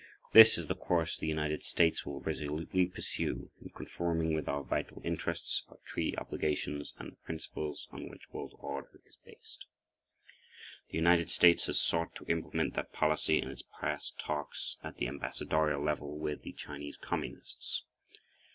This 0.31 0.57
is 0.57 0.65
the 0.65 0.73
course 0.73 1.15
that 1.15 1.21
the 1.21 1.27
United 1.27 1.63
States 1.63 2.07
will 2.07 2.21
resolutely 2.21 2.87
pursue, 2.87 3.51
in 3.61 3.69
conforming 3.69 4.33
with 4.33 4.49
our 4.49 4.63
vital 4.63 4.99
interests, 5.05 5.61
our 5.69 5.77
treaty 5.85 6.17
obligations, 6.17 6.95
and 6.97 7.11
the 7.11 7.15
principles 7.17 7.87
on 7.91 8.09
which 8.09 8.31
world 8.31 8.55
order 8.57 8.99
is 9.05 9.15
based. 9.23 9.63
The 10.89 10.97
United 10.97 11.29
States 11.29 11.67
has 11.67 11.79
sought 11.79 12.15
to 12.15 12.25
implement 12.25 12.73
that 12.73 12.91
policy 12.91 13.37
in 13.39 13.51
its 13.51 13.63
past 13.79 14.17
talks 14.17 14.77
at 14.83 14.97
the 14.97 15.07
ambassadorial 15.07 15.83
level 15.83 16.17
with 16.17 16.41
the 16.41 16.53
Chinese 16.53 16.97
Communists. 16.97 17.83